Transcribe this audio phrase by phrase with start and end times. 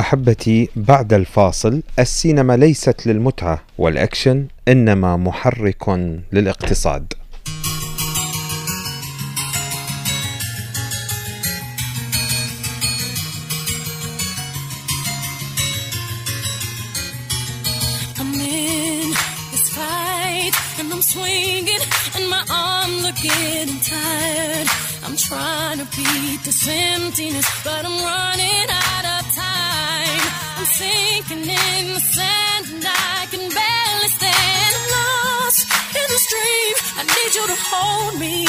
[0.00, 5.88] أحبتي بعد الفاصل السينما ليست للمتعة والأكشن إنما محرك
[6.32, 7.12] للاقتصاد.
[25.30, 29.09] Trying to beat this emptiness, but I'm running out of
[31.22, 34.72] sinking in the sand and I can barely stand.
[34.78, 35.60] I'm lost
[35.94, 36.74] in this dream.
[37.00, 38.46] I need you to hold me.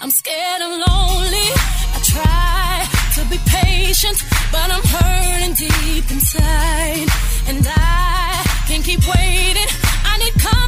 [0.00, 1.48] I'm scared and lonely.
[1.94, 2.86] I try
[3.16, 4.18] to be patient,
[4.52, 7.08] but I'm hurting deep inside.
[7.48, 9.70] And I can't keep waiting.
[10.04, 10.63] I need comfort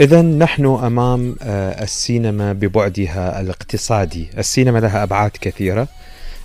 [0.00, 5.88] إذا نحن أمام آه، السينما ببعدها الاقتصادي، السينما لها أبعاد كثيرة.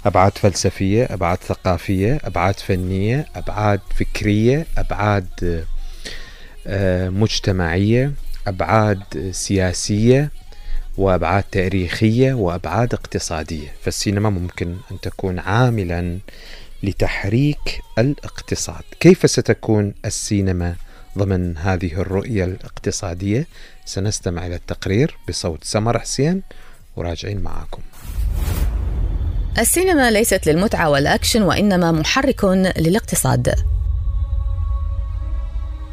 [0.06, 5.66] أبعاد فلسفية، أبعاد ثقافية، أبعاد فنية، أبعاد فكرية، أبعاد
[6.68, 8.12] آه، مجتمعية،
[8.48, 10.32] أبعاد سياسية،
[10.98, 16.20] وأبعاد تاريخية، وأبعاد اقتصادية، فالسينما ممكن أن تكون عاملا
[16.84, 20.76] لتحريك الاقتصاد، كيف ستكون السينما
[21.18, 23.48] ضمن هذه الرؤية الاقتصادية؟
[23.86, 26.42] سنستمع إلى التقرير بصوت سمر حسين
[26.96, 27.82] وراجعين معاكم.
[29.60, 32.44] السينما ليست للمتعة والأكشن وإنما محرك
[32.78, 33.56] للاقتصاد.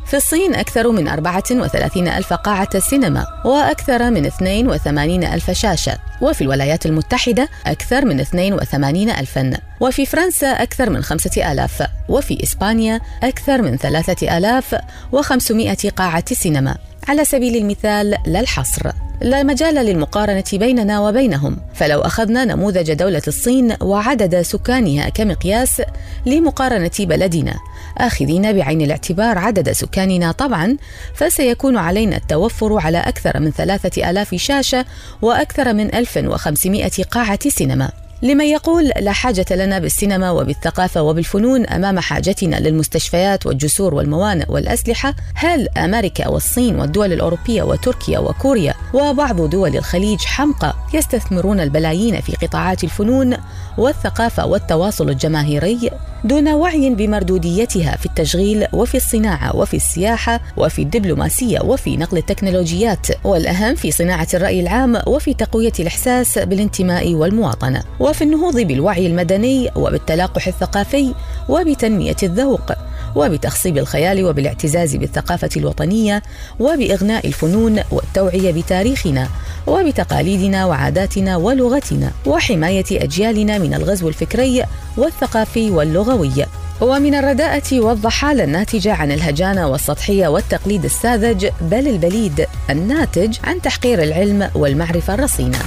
[0.07, 5.99] في الصين أكثر من 34 ألف قاعة سينما وأكثر من 82 ألف شاشة.
[6.23, 9.53] وفي الولايات المتحدة أكثر من 82 ألفا.
[9.81, 11.83] وفي فرنسا أكثر من خمسة آلاف.
[12.09, 14.77] وفي إسبانيا أكثر من ثلاثة آلاف
[15.13, 16.77] وخمسمائة قاعة سينما.
[17.09, 18.91] على سبيل المثال لا الحصر.
[19.23, 21.57] لا مجال للمقارنة بيننا وبينهم.
[21.75, 25.83] فلو أخذنا نموذج دولة الصين وعدد سكانها كمقياس
[26.27, 27.55] لمقارنة بلدنا
[27.99, 30.77] آخذين بعين الاعتبار عدد سكاننا طبعا
[31.15, 34.85] فسيكون علينا التوفر على أكثر من ثلاثة آلاف شاشة
[35.23, 38.02] وأكثر من 1500 قاعة سينما.
[38.23, 45.69] لمن يقول لا حاجة لنا بالسينما وبالثقافة وبالفنون أمام حاجتنا للمستشفيات والجسور والموانئ والأسلحة هل
[45.79, 53.37] أمريكا والصين والدول الأوروبية وتركيا وكوريا وبعض دول الخليج حمقى يستثمرون البلايين في قطاعات الفنون
[53.79, 55.91] والثقافة والتواصل الجماهيري؟
[56.25, 63.07] دون وعي بمردوديتها في التشغيل وفي الصناعة وفي السياحة وفي الدبلوماسية وفي نقل التكنولوجيات.
[63.25, 67.83] والأهم في صناعة الرأي العام وفي تقوية الإحساس بالانتماء والمواطنة.
[68.01, 71.15] وفي النهوض بالوعي المدني وبالتلاقح الثقافي
[71.49, 72.73] وبتنمية الذوق.
[73.15, 76.23] وبتخصيب الخيال وبالاعتزاز بالثقافة الوطنية
[76.61, 79.29] وبإغناء الفنون والتوعية بتاريخنا
[79.67, 84.65] وبتقاليدنا وعاداتنا ولغتنا وحماية أجيالنا من الغزو الفكري
[84.97, 86.47] والثقافي واللغوي.
[86.81, 94.51] ومن الرداءة والضحالة الناتجة عن الهجانة والسطحية والتقليد الساذج بل البليد الناتج عن تحقير العلم
[94.55, 95.59] والمعرفة الرصينة.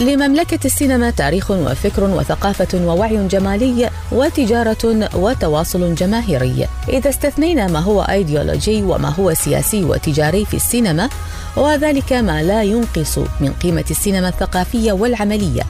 [0.00, 6.68] لمملكة السينما تاريخ وفكر وثقافة ووعي جمالي وتجارة وتواصل جماهيري.
[6.88, 11.08] إذا استثنينا ما هو أيديولوجي وما هو سياسي وتجاري في السينما
[11.56, 15.62] وذلك ما لا ينقص من قيمة السينما الثقافية والعملية.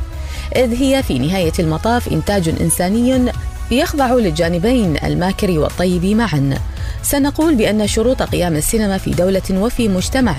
[0.56, 3.32] إذ هي في نهاية المطاف إنتاج إنساني
[3.70, 6.54] يخضع للجانبين الماكر والطيب معا.
[7.02, 10.36] سنقول بأن شروط قيام السينما في دولة وفي مجتمع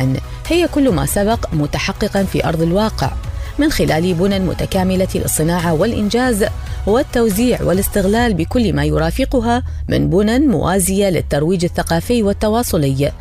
[0.47, 3.11] هي كل ما سبق متحققا في أرض الواقع.
[3.59, 6.45] من خلال بنى متكاملة للصناعة والإنجاز
[6.87, 13.11] والتوزيع والاستغلال بكل ما يرافقها من بنى موازية للترويج الثقافي والتواصلي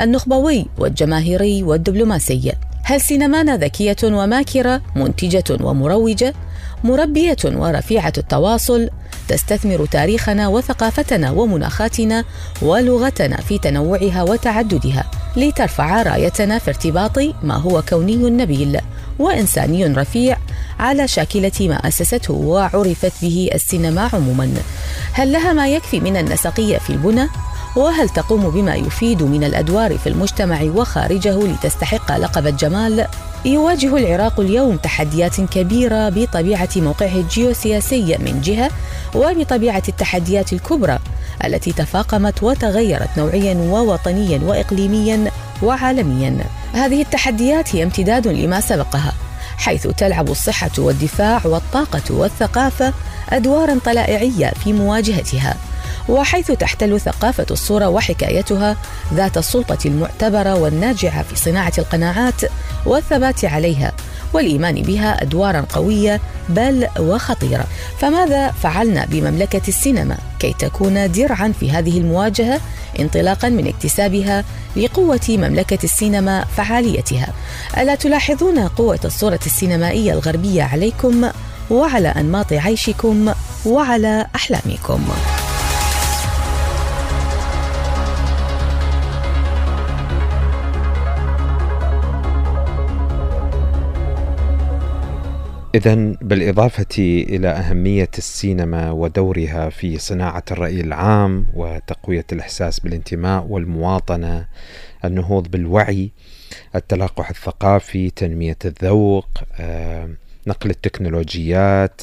[0.00, 2.52] النخبوي والجماهيري والدبلوماسي.
[2.82, 6.34] هل سينمانا ذكية وماكرة منتجة ومروجة
[6.84, 8.88] مربية ورفيعة التواصل
[9.28, 12.24] تستثمر تاريخنا وثقافتنا ومناخاتنا
[12.62, 15.04] ولغتنا في تنوعها وتعددها
[15.36, 18.80] لترفع رايتنا في ارتباط ما هو كوني نبيل؟
[19.18, 20.36] وإنساني رفيع
[20.80, 24.54] على شاكلة ما أسسته وعرفت به السينما عموما.
[25.12, 27.28] هل لها ما يكفي من النسقية في البنى؟
[27.76, 33.06] وهل تقوم بما يفيد من الأدوار في المجتمع وخارجه لتستحق لقب الجمال؟
[33.44, 38.70] يواجه العراق اليوم تحديات كبيرة بطبيعة موقعه الجيوسياسي من جهة
[39.14, 40.98] وبطبيعة التحديات الكبرى.
[41.44, 45.30] التي تفاقمت وتغيرت نوعيا ووطنيا واقليميا
[45.62, 46.44] وعالميا.
[46.72, 49.12] هذه التحديات هي امتداد لما سبقها
[49.56, 52.92] حيث تلعب الصحة والدفاع والطاقة والثقافة
[53.30, 55.56] ادوارا طلائعية في مواجهتها
[56.08, 58.76] وحيث تحتل ثقافة الصورة وحكايتها
[59.14, 62.42] ذات السلطة المعتبرة والناجعة في صناعة القناعات
[62.86, 63.92] والثبات عليها
[64.34, 67.64] والإيمان بها أدوارا قوية بل وخطيرة.
[67.98, 72.60] فماذا فعلنا بمملكة السينما؟ كي تكون درعا في هذه المواجهة
[73.00, 74.44] انطلاقا من اكتسابها
[74.76, 77.28] لقوة مملكة السينما فعاليتها.
[77.78, 81.30] ألا تلاحظون قوة الصورة السينمائية الغربية عليكم
[81.70, 83.32] وعلى أنماط عيشكم
[83.66, 85.00] وعلى أحلامكم؟
[95.74, 104.46] إذا بالإضافة إلى أهمية السينما ودورها في صناعة الرأي العام وتقوية الإحساس بالانتماء والمواطنة،
[105.04, 106.10] النهوض بالوعي،
[106.74, 109.28] التلقح الثقافي، تنمية الذوق،
[109.60, 110.10] آه،
[110.46, 112.02] نقل التكنولوجيات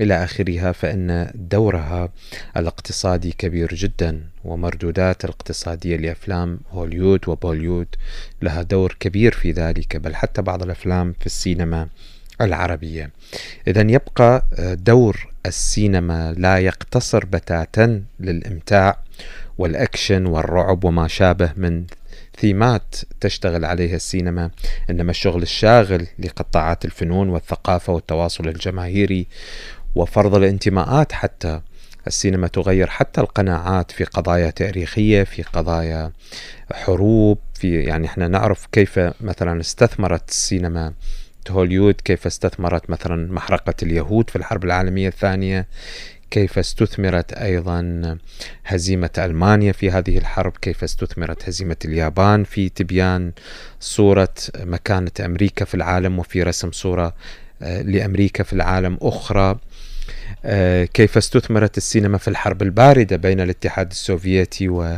[0.00, 2.12] إلى آخرها فإن دورها
[2.56, 7.88] الاقتصادي كبير جدا ومردودات الاقتصادية لأفلام هوليود وبوليود
[8.42, 11.88] لها دور كبير في ذلك بل حتى بعض الأفلام في السينما
[12.40, 13.10] العربية.
[13.68, 18.98] إذا يبقى آه، دور السينما لا يقتصر بتاتا للإمتاع
[19.58, 21.84] والأكشن والرعب وما شابه من
[22.38, 24.50] ثيمات تشتغل عليها السينما
[24.90, 29.26] إنما الشغل الشاغل لقطاعات الفنون والثقافة والتواصل الجماهيري
[29.94, 31.60] وفرض الانتماءات حتى
[32.06, 36.12] السينما تغير حتى القناعات في قضايا تاريخية في قضايا
[36.72, 40.92] حروب في يعني إحنا نعرف كيف مثلا استثمرت السينما
[41.50, 45.66] هوليود كيف استثمرت مثلا محرقة اليهود في الحرب العالمية الثانية
[46.30, 48.18] كيف استثمرت أيضا
[48.66, 53.32] هزيمة ألمانيا في هذه الحرب كيف استثمرت هزيمة اليابان في تبيان
[53.80, 57.14] صورة مكانة أمريكا في العالم وفي رسم صورة
[57.62, 59.58] آه، لأمريكا في العالم أخرى.
[60.44, 64.96] آه، كيف استثمرت السينما في الحرب الباردة بين الاتحاد السوفيتي و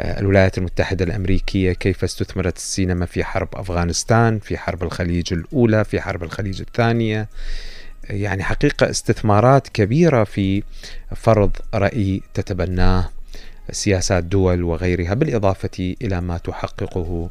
[0.00, 6.22] الولايات المتحدة الأمريكية كيف استثمرت السينما في حرب أفغانستان في حرب الخليج الأولى في حرب
[6.22, 7.28] الخليج الثانية.
[8.10, 10.62] يعني حقيقة استثمارات كبيرة في
[11.16, 13.10] فرض رأي تتبناه
[13.70, 17.30] سياسات دول وغيرها بالإضافة إلى ما تحققه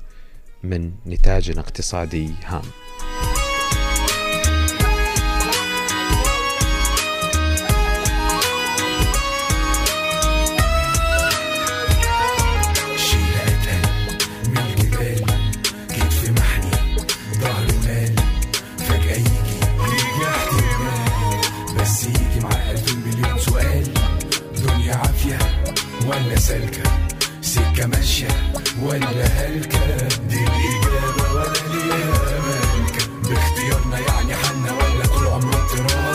[0.63, 2.61] من نتاج اقتصادي هام.
[26.39, 26.83] سالكة؟
[27.41, 28.27] سكة ماشية
[28.83, 36.08] ولا هلكة؟ دي الإجابة ولا ليها مالكة باختيارنا يعني حنا ولا طول عمرنا تراب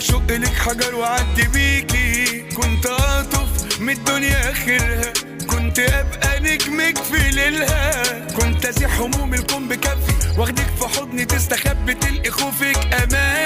[0.00, 2.40] أشق لك حجر وعدي بيكي.
[2.40, 5.12] كنت اطف من الدنيا آخرها.
[5.46, 8.02] كنت أبقى نجمك في ليلها.
[8.28, 10.38] كنت ازيح هموم الكون بكفي.
[10.38, 13.40] وأخدك في حضني تستخبي تلقي خوفك أمان.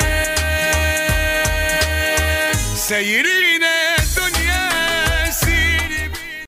[2.76, 3.53] سيرينا